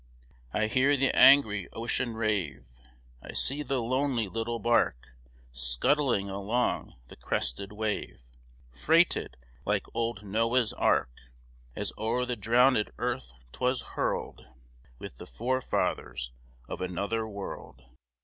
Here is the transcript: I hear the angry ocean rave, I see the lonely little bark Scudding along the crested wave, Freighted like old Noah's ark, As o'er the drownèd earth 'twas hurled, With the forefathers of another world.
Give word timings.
I 0.51 0.65
hear 0.65 0.97
the 0.97 1.15
angry 1.15 1.69
ocean 1.73 2.15
rave, 2.15 2.65
I 3.21 3.33
see 3.33 3.61
the 3.61 3.83
lonely 3.83 4.27
little 4.27 4.57
bark 4.57 4.95
Scudding 5.51 6.27
along 6.27 6.95
the 7.09 7.15
crested 7.15 7.71
wave, 7.71 8.19
Freighted 8.73 9.37
like 9.63 9.85
old 9.93 10.23
Noah's 10.23 10.73
ark, 10.73 11.11
As 11.75 11.93
o'er 11.99 12.25
the 12.25 12.35
drownèd 12.35 12.89
earth 12.97 13.31
'twas 13.51 13.81
hurled, 13.93 14.47
With 14.97 15.17
the 15.17 15.27
forefathers 15.27 16.31
of 16.67 16.81
another 16.81 17.27
world. 17.27 17.83